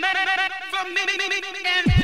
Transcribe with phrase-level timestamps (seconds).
[0.00, 2.03] from me, from me, and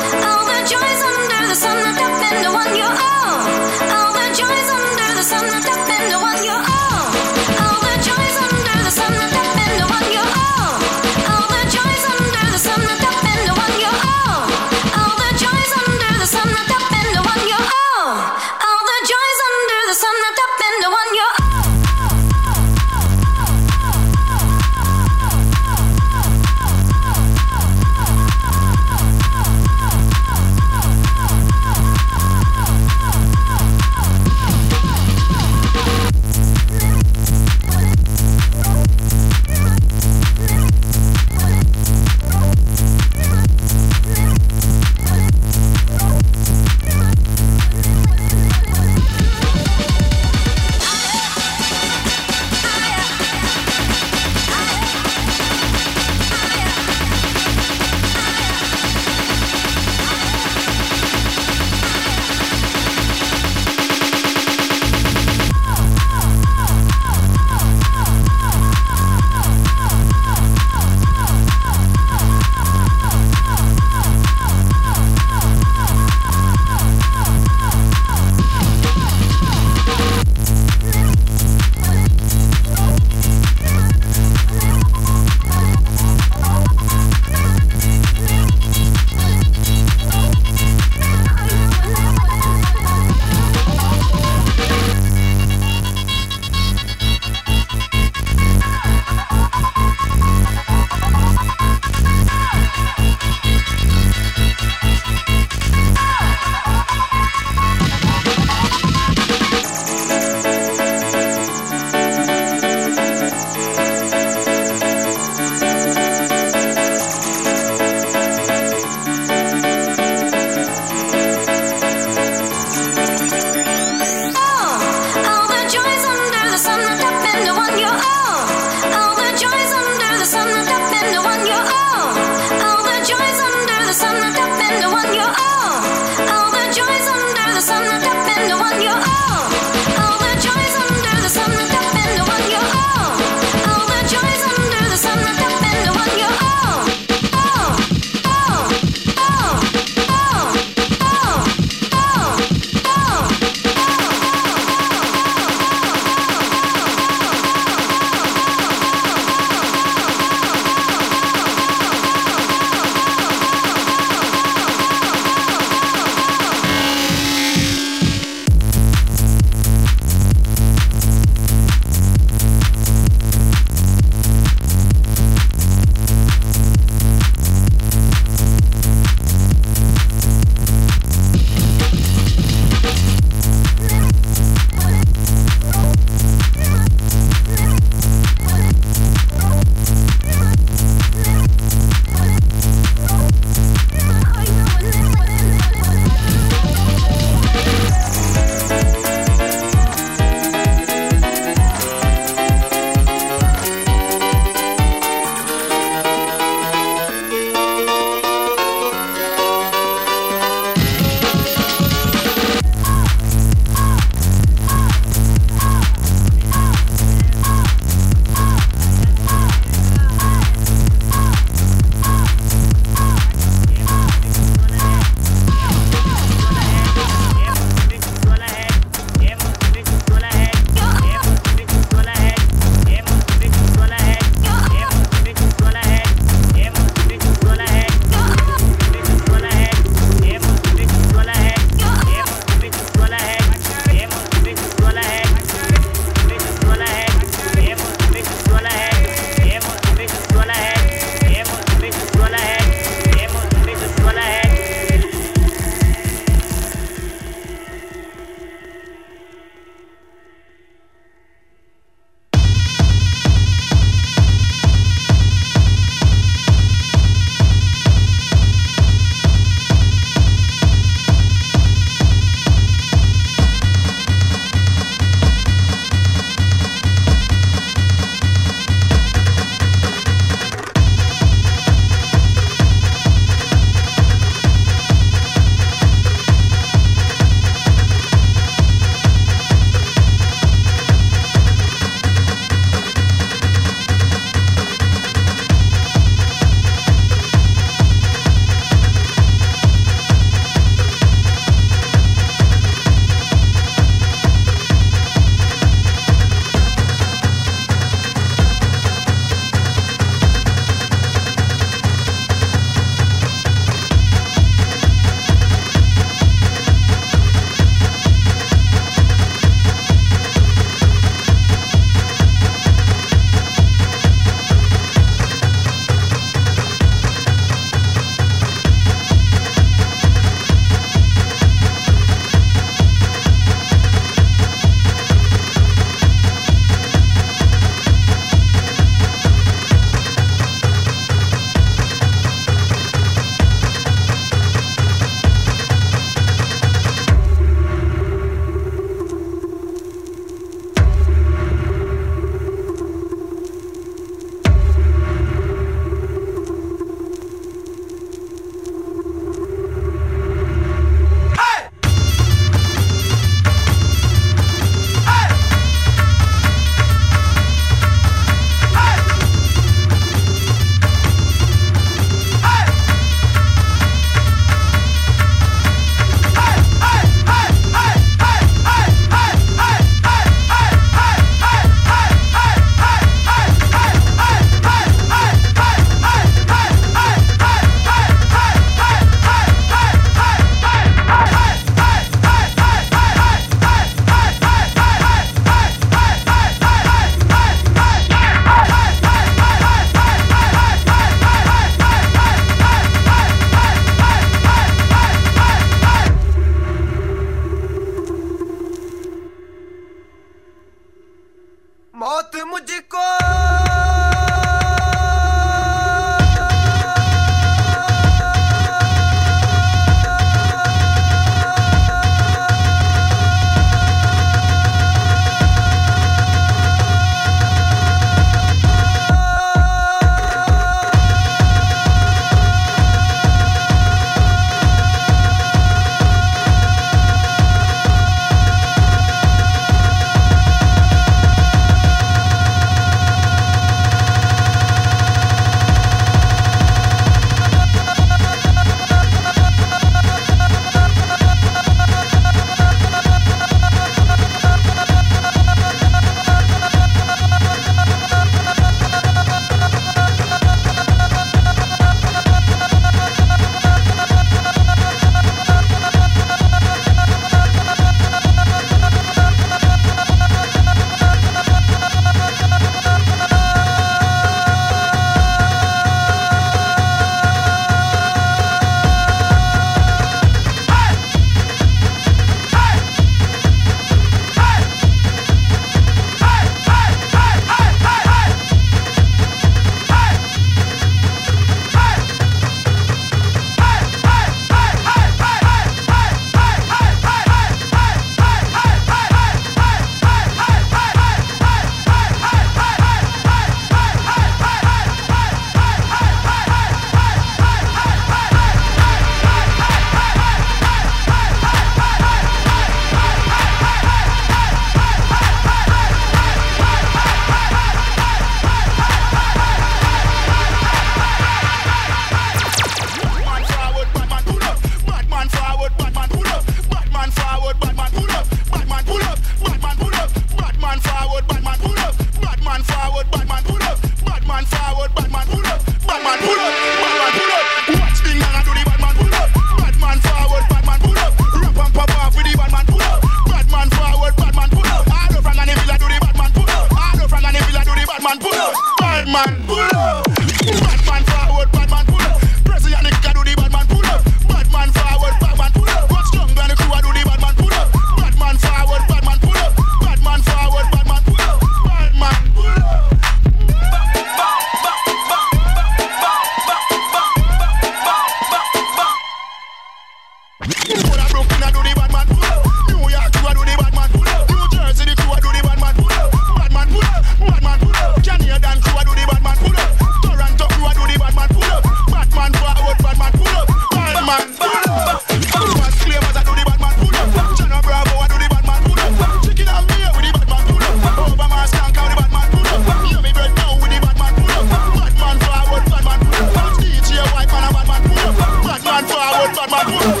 [599.51, 600.00] my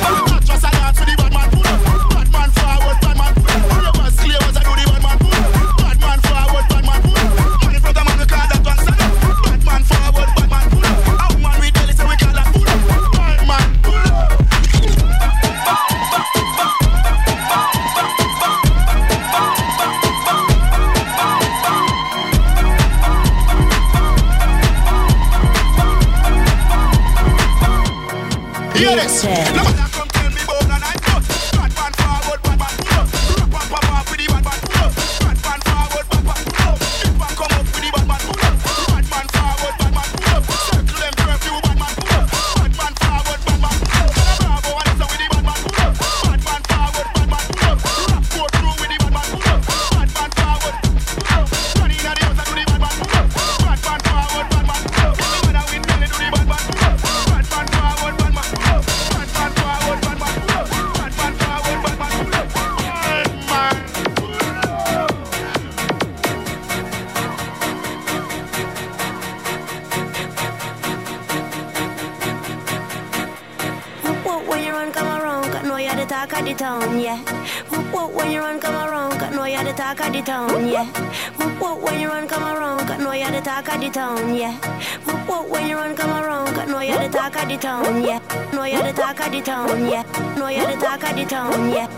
[91.51, 91.90] yeah.